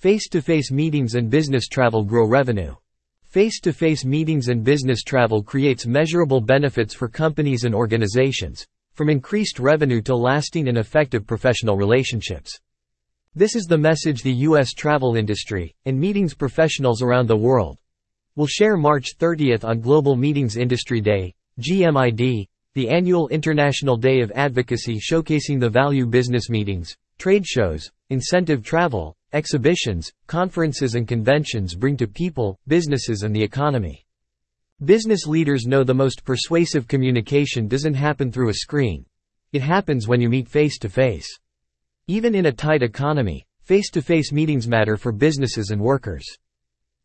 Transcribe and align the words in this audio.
Face-to-face 0.00 0.70
meetings 0.70 1.14
and 1.14 1.28
business 1.28 1.68
travel 1.68 2.02
grow 2.04 2.26
revenue. 2.26 2.74
Face-to-face 3.26 4.06
meetings 4.06 4.48
and 4.48 4.64
business 4.64 5.02
travel 5.02 5.42
creates 5.42 5.86
measurable 5.86 6.40
benefits 6.40 6.94
for 6.94 7.06
companies 7.06 7.64
and 7.64 7.74
organizations, 7.74 8.66
from 8.94 9.10
increased 9.10 9.58
revenue 9.58 10.00
to 10.00 10.16
lasting 10.16 10.68
and 10.68 10.78
effective 10.78 11.26
professional 11.26 11.76
relationships. 11.76 12.58
This 13.34 13.54
is 13.54 13.66
the 13.66 13.76
message 13.76 14.22
the 14.22 14.32
U.S. 14.48 14.72
travel 14.72 15.16
industry, 15.16 15.74
and 15.84 16.00
meetings 16.00 16.32
professionals 16.32 17.02
around 17.02 17.28
the 17.28 17.36
world, 17.36 17.78
will 18.36 18.46
share 18.46 18.78
March 18.78 19.18
30th 19.18 19.66
on 19.66 19.82
Global 19.82 20.16
Meetings 20.16 20.56
Industry 20.56 21.02
Day, 21.02 21.34
GMID, 21.60 22.46
the 22.72 22.88
annual 22.88 23.28
International 23.28 23.98
Day 23.98 24.22
of 24.22 24.32
Advocacy 24.34 24.98
showcasing 24.98 25.60
the 25.60 25.68
value 25.68 26.06
business 26.06 26.48
meetings, 26.48 26.96
trade 27.18 27.46
shows, 27.46 27.90
incentive 28.08 28.64
travel, 28.64 29.14
exhibitions, 29.32 30.12
conferences 30.26 30.94
and 30.94 31.06
conventions 31.06 31.74
bring 31.74 31.96
to 31.96 32.06
people, 32.06 32.58
businesses 32.66 33.22
and 33.22 33.34
the 33.34 33.42
economy. 33.42 34.04
Business 34.84 35.26
leaders 35.26 35.66
know 35.66 35.84
the 35.84 35.92
most 35.92 36.24
persuasive 36.24 36.88
communication 36.88 37.68
doesn't 37.68 37.94
happen 37.94 38.32
through 38.32 38.48
a 38.48 38.54
screen. 38.54 39.04
It 39.52 39.62
happens 39.62 40.08
when 40.08 40.20
you 40.20 40.28
meet 40.28 40.48
face 40.48 40.78
to 40.78 40.88
face. 40.88 41.28
Even 42.06 42.34
in 42.34 42.46
a 42.46 42.52
tight 42.52 42.82
economy, 42.82 43.44
face-to-face 43.62 44.32
meetings 44.32 44.66
matter 44.66 44.96
for 44.96 45.12
businesses 45.12 45.70
and 45.70 45.80
workers. 45.80 46.24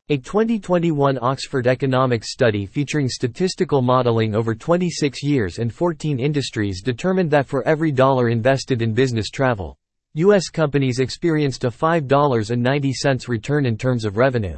A 0.09 0.17
2021 0.17 1.17
Oxford 1.21 1.67
economics 1.67 2.31
study 2.31 2.65
featuring 2.65 3.09
statistical 3.09 3.81
modeling 3.81 4.35
over 4.35 4.53
26 4.53 5.23
years 5.23 5.57
and 5.57 5.73
14 5.73 6.19
industries 6.19 6.83
determined 6.83 7.31
that 7.31 7.47
for 7.47 7.67
every 7.67 7.91
dollar 7.91 8.29
invested 8.29 8.81
in 8.83 8.93
business 8.93 9.29
travel, 9.29 9.77
U.S. 10.17 10.47
companies 10.47 10.99
experienced 10.99 11.65
a 11.65 11.69
$5.90 11.69 13.27
return 13.27 13.65
in 13.65 13.77
terms 13.77 14.05
of 14.05 14.15
revenue. 14.15 14.57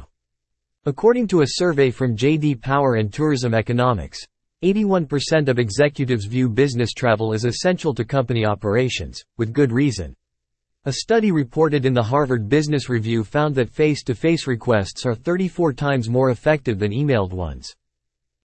According 0.86 1.26
to 1.28 1.40
a 1.40 1.48
survey 1.48 1.90
from 1.90 2.14
J.D. 2.14 2.54
Power 2.54 2.94
and 2.94 3.12
Tourism 3.12 3.54
Economics, 3.54 4.24
81% 4.62 5.48
of 5.48 5.58
executives 5.58 6.26
view 6.26 6.48
business 6.48 6.92
travel 6.92 7.34
as 7.34 7.44
essential 7.44 7.92
to 7.94 8.04
company 8.04 8.46
operations, 8.46 9.20
with 9.36 9.52
good 9.52 9.72
reason. 9.72 10.14
A 10.84 10.92
study 10.92 11.32
reported 11.32 11.84
in 11.84 11.92
the 11.92 12.04
Harvard 12.04 12.48
Business 12.48 12.88
Review 12.88 13.24
found 13.24 13.56
that 13.56 13.68
face-to-face 13.68 14.46
requests 14.46 15.04
are 15.04 15.16
34 15.16 15.72
times 15.72 16.08
more 16.08 16.30
effective 16.30 16.78
than 16.78 16.92
emailed 16.92 17.32
ones. 17.32 17.74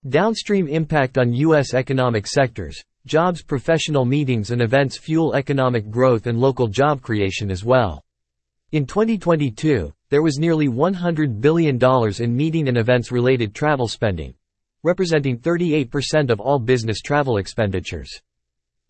Downstream 0.10 0.68
impact 0.68 1.20
on 1.20 1.32
U.S. 1.32 1.76
economic 1.76 2.26
sectors, 2.26 2.84
jobs 3.06 3.44
professional 3.44 4.06
meetings 4.06 4.52
and 4.52 4.62
events 4.62 4.98
fuel 4.98 5.36
economic 5.36 5.90
growth 5.90 6.28
and 6.28 6.40
local 6.40 6.68
job 6.70 7.02
creation 7.02 7.52
as 7.52 7.66
well. 7.66 8.02
In 8.72 8.86
2022, 8.86 9.94
there 10.10 10.22
was 10.22 10.40
nearly 10.40 10.70
$100 10.70 11.42
billion 11.42 11.78
in 12.20 12.36
meeting 12.36 12.70
and 12.70 12.78
events 12.78 13.12
related 13.12 13.54
travel 13.54 13.90
spending, 13.90 14.34
representing 14.84 15.38
38% 15.38 16.30
of 16.30 16.40
all 16.40 16.60
business 16.60 17.02
travel 17.02 17.38
expenditures. 17.38 18.10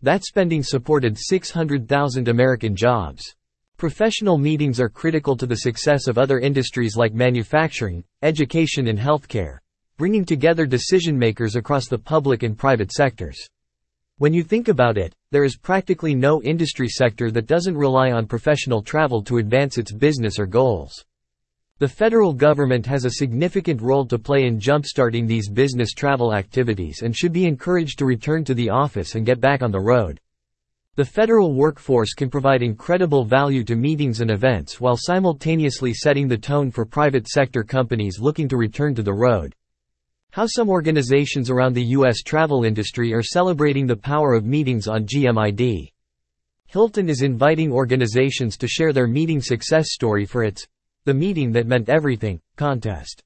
That 0.00 0.24
spending 0.24 0.62
supported 0.62 1.18
600,000 1.18 2.28
American 2.28 2.76
jobs. 2.76 3.34
Professional 3.78 4.38
meetings 4.38 4.78
are 4.78 4.88
critical 4.88 5.36
to 5.36 5.46
the 5.46 5.56
success 5.56 6.06
of 6.06 6.18
other 6.18 6.38
industries 6.38 6.96
like 6.96 7.14
manufacturing, 7.14 8.04
education 8.22 8.86
and 8.86 8.98
healthcare, 8.98 9.58
bringing 9.96 10.24
together 10.24 10.66
decision 10.66 11.18
makers 11.18 11.56
across 11.56 11.88
the 11.88 11.98
public 11.98 12.44
and 12.44 12.56
private 12.56 12.92
sectors. 12.92 13.48
When 14.18 14.32
you 14.32 14.44
think 14.44 14.68
about 14.68 14.96
it, 14.96 15.12
there 15.32 15.42
is 15.42 15.56
practically 15.56 16.14
no 16.14 16.40
industry 16.40 16.88
sector 16.88 17.32
that 17.32 17.48
doesn't 17.48 17.76
rely 17.76 18.12
on 18.12 18.28
professional 18.28 18.80
travel 18.80 19.20
to 19.24 19.38
advance 19.38 19.76
its 19.76 19.92
business 19.92 20.38
or 20.38 20.46
goals. 20.46 21.04
The 21.80 21.88
federal 21.88 22.32
government 22.32 22.86
has 22.86 23.04
a 23.04 23.10
significant 23.10 23.82
role 23.82 24.06
to 24.06 24.16
play 24.16 24.46
in 24.46 24.60
jumpstarting 24.60 25.26
these 25.26 25.50
business 25.50 25.92
travel 25.92 26.32
activities 26.32 27.02
and 27.02 27.16
should 27.16 27.32
be 27.32 27.46
encouraged 27.46 27.98
to 27.98 28.04
return 28.04 28.44
to 28.44 28.54
the 28.54 28.70
office 28.70 29.16
and 29.16 29.26
get 29.26 29.40
back 29.40 29.62
on 29.62 29.72
the 29.72 29.80
road. 29.80 30.20
The 30.94 31.04
federal 31.04 31.52
workforce 31.52 32.14
can 32.14 32.30
provide 32.30 32.62
incredible 32.62 33.24
value 33.24 33.64
to 33.64 33.74
meetings 33.74 34.20
and 34.20 34.30
events 34.30 34.80
while 34.80 34.96
simultaneously 34.96 35.92
setting 35.92 36.28
the 36.28 36.38
tone 36.38 36.70
for 36.70 36.86
private 36.86 37.26
sector 37.26 37.64
companies 37.64 38.20
looking 38.20 38.46
to 38.50 38.56
return 38.56 38.94
to 38.94 39.02
the 39.02 39.12
road. 39.12 39.56
How 40.34 40.46
some 40.46 40.68
organizations 40.68 41.48
around 41.48 41.74
the 41.74 41.90
U.S. 41.98 42.20
travel 42.20 42.64
industry 42.64 43.14
are 43.14 43.22
celebrating 43.22 43.86
the 43.86 43.94
power 43.94 44.34
of 44.34 44.44
meetings 44.44 44.88
on 44.88 45.06
GMID. 45.06 45.92
Hilton 46.66 47.08
is 47.08 47.22
inviting 47.22 47.70
organizations 47.70 48.56
to 48.56 48.66
share 48.66 48.92
their 48.92 49.06
meeting 49.06 49.40
success 49.40 49.92
story 49.92 50.26
for 50.26 50.42
its 50.42 50.66
the 51.04 51.14
Meeting 51.14 51.52
That 51.52 51.68
Meant 51.68 51.88
Everything 51.88 52.40
contest. 52.56 53.22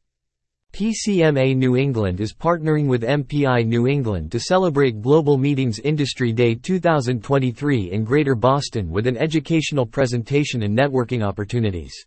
PCMA 0.75 1.57
New 1.57 1.79
England 1.79 2.21
is 2.21 2.35
partnering 2.35 2.89
with 2.89 3.01
MPI 3.01 3.65
New 3.67 3.87
England 3.87 4.31
to 4.33 4.39
celebrate 4.39 5.01
Global 5.01 5.39
Meetings 5.39 5.79
Industry 5.79 6.31
Day 6.31 6.57
2023 6.57 7.91
in 7.91 8.05
Greater 8.05 8.35
Boston 8.35 8.91
with 8.91 9.07
an 9.07 9.17
educational 9.17 9.87
presentation 9.87 10.63
and 10.63 10.77
networking 10.77 11.25
opportunities. 11.25 12.05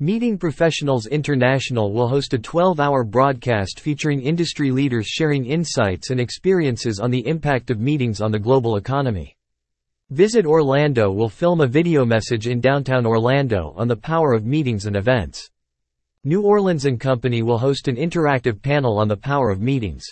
Meeting 0.00 0.38
Professionals 0.38 1.08
International 1.08 1.92
will 1.92 2.06
host 2.06 2.32
a 2.32 2.38
12-hour 2.38 3.02
broadcast 3.02 3.80
featuring 3.80 4.20
industry 4.22 4.70
leaders 4.70 5.08
sharing 5.08 5.44
insights 5.44 6.10
and 6.10 6.20
experiences 6.20 7.00
on 7.00 7.10
the 7.10 7.26
impact 7.26 7.68
of 7.68 7.80
meetings 7.80 8.20
on 8.20 8.30
the 8.30 8.38
global 8.38 8.76
economy. 8.76 9.36
Visit 10.10 10.46
Orlando 10.46 11.10
will 11.10 11.28
film 11.28 11.60
a 11.60 11.66
video 11.66 12.04
message 12.04 12.46
in 12.46 12.60
downtown 12.60 13.06
Orlando 13.06 13.74
on 13.76 13.88
the 13.88 13.96
power 13.96 14.34
of 14.34 14.46
meetings 14.46 14.86
and 14.86 14.94
events. 14.94 15.50
New 16.22 16.42
Orleans 16.42 16.86
& 16.92 17.00
Company 17.00 17.42
will 17.42 17.58
host 17.58 17.88
an 17.88 17.96
interactive 17.96 18.62
panel 18.62 19.00
on 19.00 19.08
the 19.08 19.16
power 19.16 19.50
of 19.50 19.60
meetings. 19.60 20.04